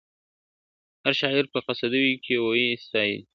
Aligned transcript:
هرشاعر 1.03 1.45
په 1.53 1.59
قصیدو 1.65 2.01
کي 2.23 2.35
وي 2.43 2.65
ستایلی.. 2.83 3.21